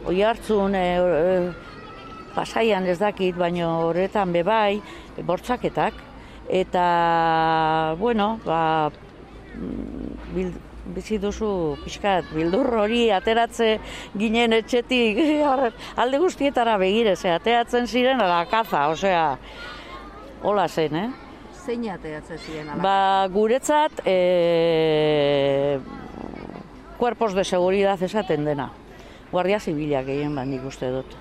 [0.03, 1.31] oi hartzun e, e,
[2.35, 4.81] pasaian ez dakit, baino horretan bebai,
[5.23, 6.03] bortzaketak.
[6.51, 6.85] Eta,
[7.97, 8.91] bueno, ba,
[10.35, 10.51] bil,
[10.99, 13.79] bizi duzu pixkat bildur hori ateratzen
[14.19, 15.23] ginen etxetik
[16.03, 19.29] alde guztietara begire, ze ateratzen ziren ala kaza, osea,
[20.43, 21.11] hola zen, eh?
[21.65, 22.81] Zein ateratzen ziren ala?
[22.83, 25.79] Ba, guretzat, e,
[26.99, 28.69] cuerpos de seguridad esaten dena.
[29.31, 31.15] Guardia zibilak egin bat nik uste dut.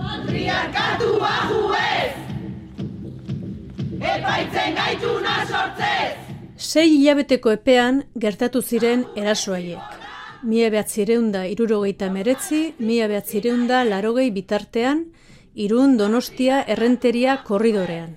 [0.00, 2.12] Patriarkatua juez!
[4.16, 6.12] Epaitzen gaituna sortzez!
[6.56, 10.09] Sei hilabeteko epean gertatu ziren erasoaiek.
[10.42, 15.02] Mila behatzireunda irurogeita meretzi, mila behatzireunda larogei bitartean,
[15.54, 18.14] irun donostia errenteria korridorean.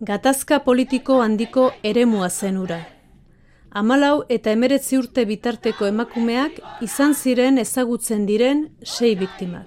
[0.00, 2.78] Gatazka politiko handiko eremua zen ura.
[3.70, 9.66] Amalau eta emeretzi urte bitarteko emakumeak izan ziren ezagutzen diren sei biktimak.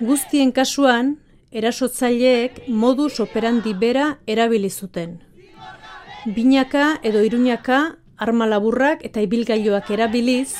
[0.00, 1.16] Guztien kasuan,
[1.50, 5.16] erasotzaileek modus operandi bera erabili zuten.
[6.26, 10.54] Binaka edo iruñaka arma laburrak eta ibilgailoak erabiliz,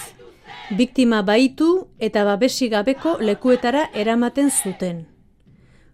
[0.70, 5.06] biktima baitu eta babesi gabeko lekuetara eramaten zuten.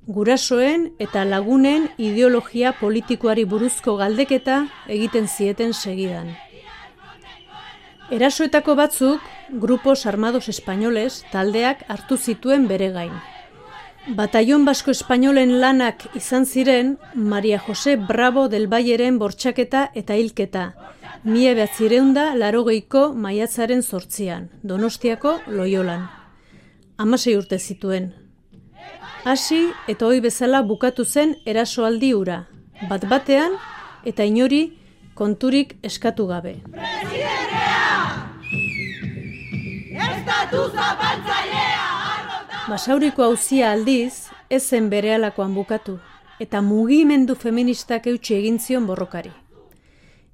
[0.07, 6.35] Gurasoen eta lagunen ideologia politikoari buruzko galdeketa egiten zieten segidan.
[8.13, 13.15] Erasoetako batzuk, grupos armados espainoles taldeak hartu zituen bere gain.
[14.05, 20.65] Batallon Basko Espainolen lanak izan ziren Maria Jose Bravo del Bayeren bortxaketa eta hilketa,
[21.25, 26.09] mie behatzireunda larogeiko maiatzaren sortzian, Donostiako Loiolan.
[26.99, 28.13] Hamasei urte zituen.
[29.25, 32.45] Hasi eta hoi bezala bukatu zen erasoaldi ura,
[32.91, 33.57] bat batean
[34.05, 34.77] eta inori
[35.15, 36.59] konturik eskatu gabe.
[42.69, 45.97] Basauriko hauzia aldiz, ez zen berealakoan bukatu,
[46.41, 49.33] eta mugimendu feministak eutxi egin zion borrokari.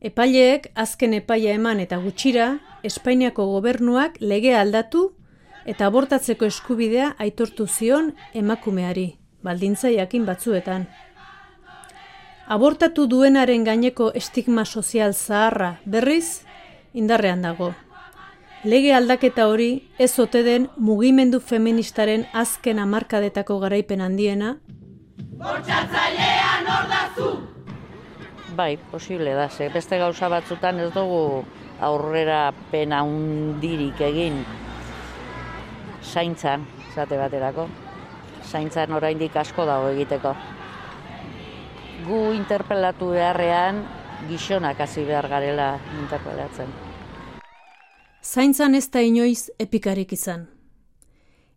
[0.01, 5.11] Epaileek azken epaia eman eta gutxira, Espainiako gobernuak lege aldatu
[5.69, 10.87] eta abortatzeko eskubidea aitortu zion emakumeari, baldintza jakin batzuetan.
[12.49, 16.47] Abortatu duenaren gaineko estigma sozial zaharra berriz,
[16.95, 17.75] indarrean dago.
[18.65, 24.57] Lege aldaketa hori ez ote den mugimendu feministaren azken hamarkadetako garaipen handiena?
[25.37, 27.50] Bortxatzailea nor da zu!
[28.61, 31.45] Bai, posible da, ze beste gauza batzutan ez dugu
[31.81, 34.35] aurrera pena hundirik egin
[36.05, 37.65] zaintzan, zate baterako.
[38.45, 40.35] Zaintzan oraindik asko dago egiteko.
[42.05, 43.81] Gu interpelatu beharrean
[44.29, 45.69] gizonak hasi behar garela
[46.03, 46.75] interpelatzen.
[48.21, 50.45] Zaintzan ez da inoiz epikarik izan.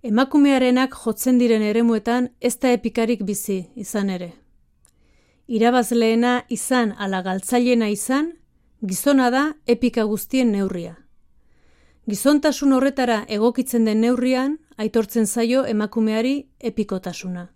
[0.08, 4.32] Emakumearenak jotzen diren eremuetan ez da epikarik bizi izan ere.
[5.48, 8.32] Irabazleena izan ala galtzailena izan,
[8.82, 10.96] gizona da epika guztien neurria.
[12.08, 17.48] Gizontasun horretara egokitzen den neurrian, aitortzen zaio emakumeari epikotasuna.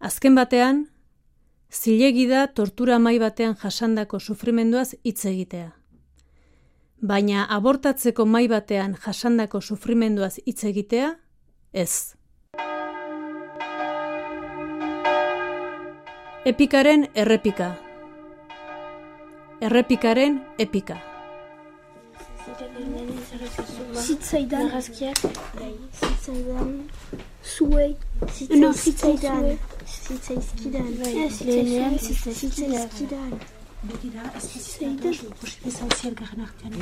[0.00, 0.86] Azken batean,
[1.70, 5.70] zilegi da tortura mai batean jasandako sufrimenduaz hitz egitea
[7.00, 11.14] baina abortatzeko mai batean jasandako sufrimenduaz hitz egitea,
[11.72, 12.14] ez.
[16.44, 17.74] Epikaren errepika.
[19.60, 20.96] Errepikaren epika.
[23.92, 24.70] Zitzaidan.
[24.70, 25.20] Arrazkiak.
[26.00, 26.72] Zitzaidan.
[27.44, 27.96] Zuei.
[28.32, 29.58] Zitzaidan.
[29.84, 30.92] Zitzaizkidan.
[30.96, 31.98] Zitzaizkidan.
[32.00, 33.59] Zitzaizkidan.
[33.82, 36.72] Begira, ez bezizatu, posible zauziak garen artean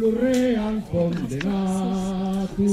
[0.00, 2.68] Lurrean kondenatu,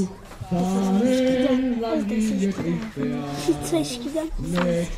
[0.50, 3.22] zaren langile tristea.
[3.46, 4.28] Zitzaizkidan,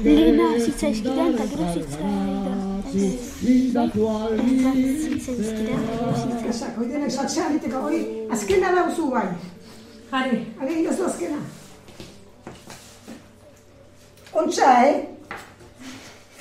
[0.05, 2.61] lehena zitzaizkidan eta gero zitzaidan.
[2.93, 4.11] Zindatu
[5.07, 6.77] Zitzaizkidan eta gero zitzaidan.
[6.85, 8.03] Oidenek saltxea egiteko, hori
[8.37, 9.25] azkena dauzu bai.
[10.13, 11.41] Jari, ari inozu azkena.
[14.45, 14.95] Ontsa, eh?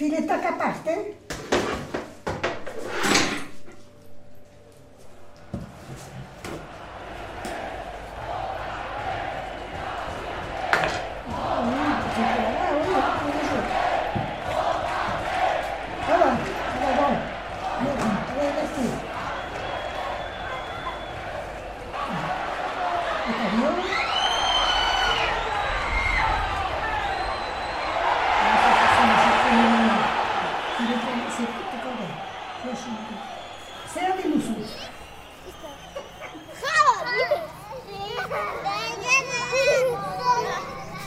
[0.02, 1.30] Filha, toca tá a parte.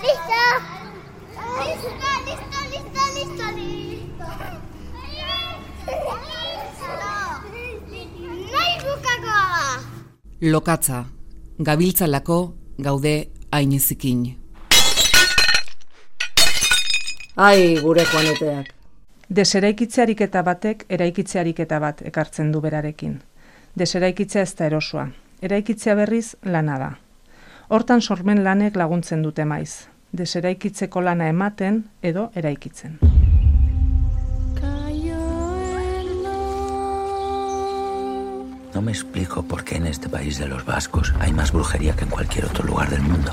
[0.05, 0.43] Listo.
[1.65, 4.27] Listo, listo, listo, listo, listo.
[8.53, 9.79] Nahi bukakoa.
[10.41, 11.05] Lokatza,
[11.59, 12.39] gabiltzalako
[12.79, 14.39] gaude ainezikin.
[17.37, 18.74] Ai, gure joaneteak.
[19.31, 23.21] Deseraikitzearik eta batek eraikitzearik eta bat ekartzen du berarekin.
[23.75, 25.09] Deseraikitzea ez da erosua.
[25.41, 26.91] Eraikitzea berriz lana da.
[27.69, 29.89] Hortan sormen lanek laguntzen dute maiz.
[30.13, 32.99] Deseraikitzeko lana ematen edo eraikitzen.
[38.75, 42.05] No me explico por qué en este país de los vascos hay más brujería que
[42.05, 43.33] en cualquier otro lugar del mundo.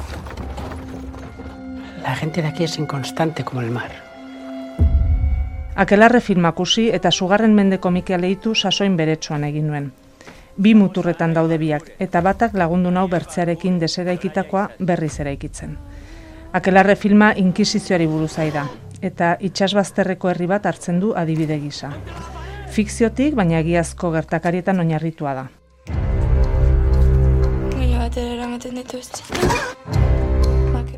[2.02, 4.11] La gente de aquí es inconstante como el mar.
[5.76, 9.92] Akelarre filmakusi eta sugarren mendeko Mikel leitu sasoin beretsuan egin nuen.
[10.58, 15.78] Bi muturretan daude biak, eta batak lagundu nau bertzearekin deseraikitakoa berriz eraikitzen.
[16.52, 18.66] Akelarre filma inkisizioari buruzai da,
[19.02, 21.94] eta itxasbazterreko herri bat hartzen du adibide gisa.
[22.72, 25.48] Fikziotik, baina egiazko gertakarietan oinarritua da.
[27.72, 30.11] Baina batera eramaten dituzte.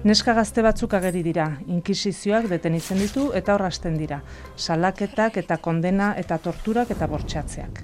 [0.04, 4.18] Neska gazte batzuk ageri dira, inkisizioak detenitzen ditu eta horrasten dira,
[4.60, 7.80] salaketak eta kondena eta torturak eta bortxatzeak.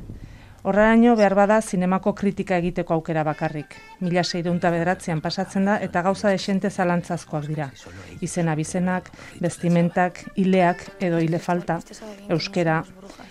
[0.68, 3.78] Horraino behar bada zinemako kritika egiteko aukera bakarrik.
[4.04, 7.72] Mila seireunta bederatzean pasatzen da eta gauza desente zalantzazkoak dira.
[8.20, 9.08] Izena bizenak,
[9.40, 11.80] bestimentak, hileak edo hile falta,
[12.28, 12.82] euskera,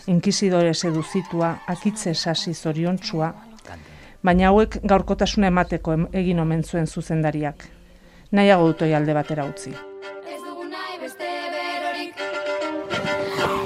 [0.06, 3.34] inkisidore seduzitua, akitze sasi zoriontsua,
[4.24, 7.74] baina hauek gaurkotasuna emateko em- egin omen zuen zuzendariak.
[8.30, 9.70] Nahiago dutoi alde batera utzi.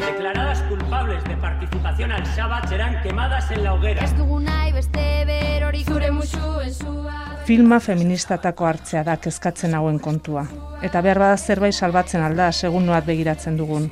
[0.06, 4.04] Declaradas culpables de participación al Shabbat serán quemadas en la hoguera.
[4.04, 7.42] Ez dugu nahi beste berorik zure musuen zua.
[7.44, 10.46] Filma feministatako hartzea da kezkatzen hauen kontua.
[10.80, 13.90] Eta behar bada zerbait salbatzen alda, segun noat begiratzen dugun.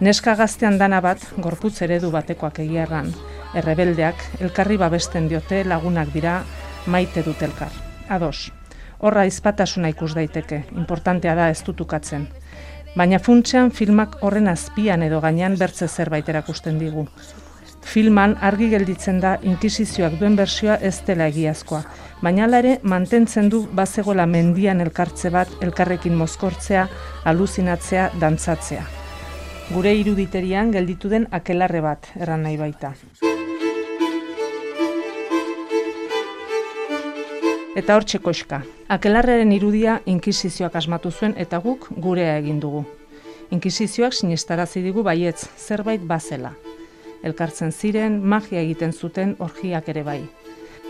[0.00, 3.14] Neska gaztean dana bat, gorputz eredu batekoak egia erran.
[3.54, 6.40] Errebeldeak, elkarri babesten diote lagunak dira,
[6.86, 7.70] maite dut elkar.
[8.08, 8.50] Ados,
[8.98, 12.26] horra izpatasuna ikus daiteke, importantea da ez dutukatzen.
[12.96, 17.06] Baina funtsean filmak horren azpian edo gainean bertze zerbait erakusten digu.
[17.86, 21.82] Filman argi gelditzen da inkisizioak duen bersioa ez dela egiazkoa,
[22.22, 26.88] baina ere mantentzen du bazegola mendian elkartze bat elkarrekin mozkortzea,
[27.24, 28.82] aluzinatzea, dantzatzea.
[29.70, 32.94] Gure iruditerian gelditu den akelarre bat erran nahi baita.
[37.76, 38.62] Eta hor txekoska.
[38.88, 42.86] Akelarrearen irudia inkisizioak asmatu zuen eta guk gurea egin dugu.
[43.52, 46.54] Inkisizioak sinestarazi digu baietz, zerbait bazela.
[47.22, 50.22] Elkartzen ziren, magia egiten zuten orgiak ere bai.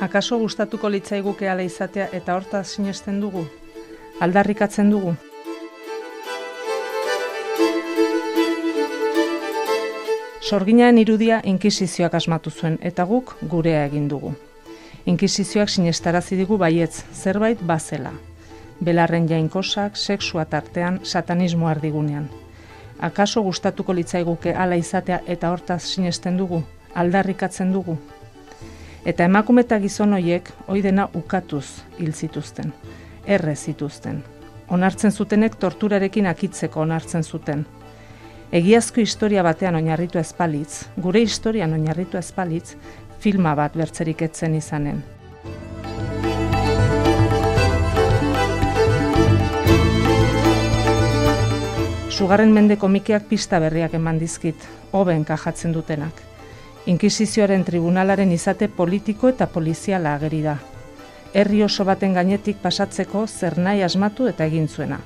[0.01, 3.43] Akaso gustatuko litzaiguke ala izatea eta hortaz sinesten dugu?
[4.20, 5.16] Aldarrikatzen dugu?
[10.41, 14.37] Sorginaren irudia inkisizioak asmatu zuen eta guk gurea egin dugu.
[15.07, 18.11] Inkisizioak sinestarazi digu baietz, zerbait bazela.
[18.82, 22.26] Belarren jainkosak, sexua tartean, satanismo ardigunean.
[22.98, 26.62] Akaso gustatuko litzaiguke hala izatea eta hortaz sinesten dugu,
[26.94, 27.96] aldarrikatzen dugu.
[29.04, 32.74] Eta emakume eta gizon hoiek hoi dena ukatuz hil zituzten,
[33.26, 34.24] erre zituzten.
[34.68, 37.62] Onartzen zutenek torturarekin akitzeko onartzen zuten.
[38.52, 42.74] Egiazko historia batean oinarritu ezpalitz, gure historian oinarritu ezpalitz,
[43.19, 45.03] filma bat bertzerik etzen izanen.
[52.17, 54.62] Sugarren mende komikiak pista berriak eman dizkit,
[54.93, 56.23] hoben kajatzen dutenak.
[56.89, 60.55] Inkisizioaren tribunalaren izate politiko eta poliziala ageri da.
[61.35, 65.03] Herri oso baten gainetik pasatzeko zer nahi asmatu eta egin zuena.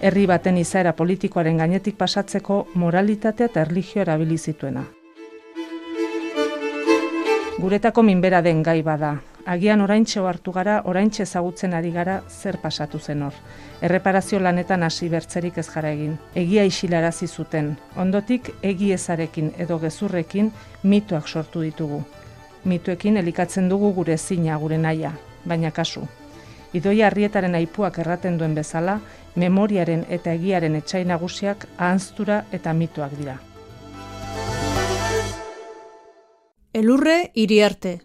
[0.00, 4.84] Herri baten izaera politikoaren gainetik pasatzeko moralitatea eta erlijio erabili zituena.
[7.66, 9.08] Guretako minbera den gai bada,
[9.52, 13.32] agian oraintxe hartu gara, oraintxe ezagutzen ari gara zer pasatu zen hor.
[13.82, 16.12] Erreparazio lanetan hasi bertzerik ez gara egin.
[16.42, 20.52] Egia isilarazi zuten, ondotik egi ezarekin edo gezurrekin
[20.84, 21.98] mitoak sortu ditugu.
[22.64, 25.10] Mituekin elikatzen dugu gure zina, gure naia,
[25.44, 26.06] baina kasu.
[26.72, 29.00] Idoia arrietaren aipuak erraten duen bezala,
[29.34, 33.40] memoriaren eta egiaren etxai nagusiak ahanztura eta mitoak dira.
[36.76, 38.02] Elurre iriarte.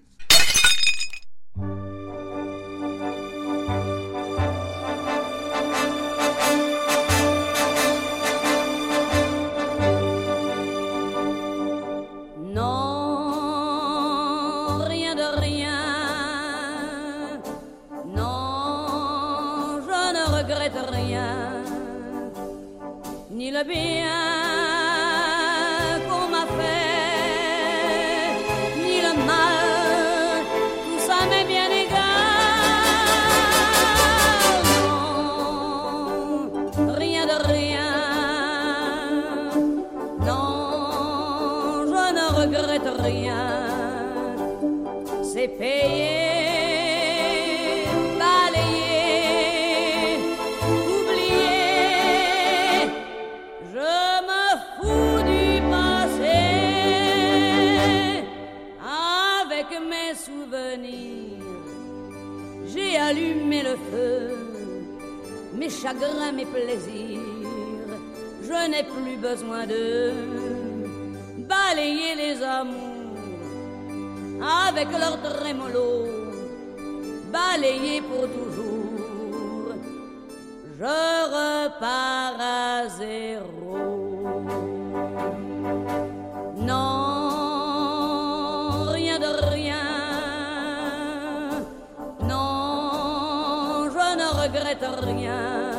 [45.33, 47.07] c'est payer,
[48.19, 49.39] balayer,
[50.95, 51.57] oublié.
[53.73, 53.93] Je
[54.29, 56.41] me fous du passé.
[59.41, 61.47] Avec mes souvenirs,
[62.65, 64.17] j'ai allumé le feu.
[65.53, 67.21] Mes chagrins, mes plaisirs,
[68.43, 70.13] je n'ai plus besoin d'eux.
[71.37, 72.90] Balayer les amours
[74.41, 76.05] avec leur trémolo,
[77.31, 79.75] balayé pour toujours.
[80.79, 80.85] Je
[81.35, 83.77] repars à zéro.
[86.57, 87.27] Non,
[88.89, 89.85] rien de rien.
[92.23, 95.71] Non, je ne regrette rien,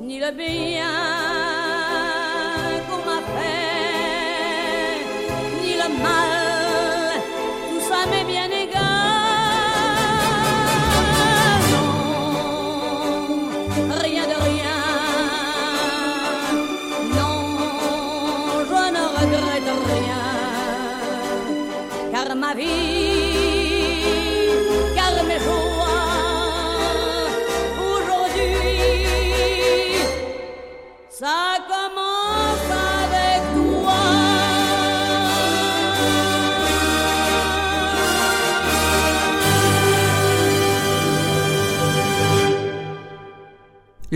[0.00, 1.15] ni le bien.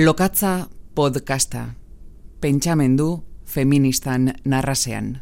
[0.01, 1.77] Lokatza podcasta.
[2.41, 5.21] Pentsamendu feministan narrasean.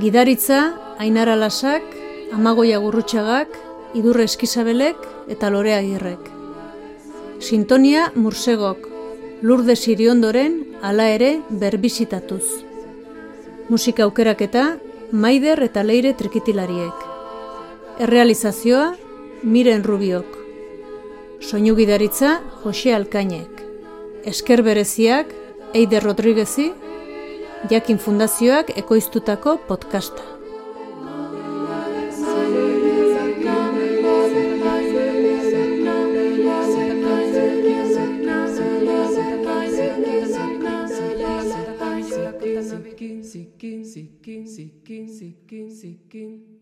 [0.00, 1.82] Gidaritza, Ainara Lasak,
[2.32, 3.48] Amagoia Gurrutxagak,
[3.94, 4.96] Idurre Eskizabelek
[5.30, 6.18] eta Lorea Agirrek.
[7.38, 8.88] Sintonia Mursegok,
[9.42, 12.44] Lurde Siriondoren hala ere berbizitatuz.
[13.68, 14.78] Musika aukeraketa,
[15.12, 17.04] Maider eta Leire trikitilariek.
[17.98, 18.94] Errealizazioa,
[19.42, 20.36] Miren Rubiok.
[21.40, 23.62] Soinu gidaritza, Jose Alkainek.
[24.24, 25.32] Esker bereziak,
[25.74, 26.72] Eider Rodriguezi,
[27.70, 30.37] Jakin Fundazioak ekoiztutako podcasta.
[44.28, 46.57] 间，时间，时间，时间。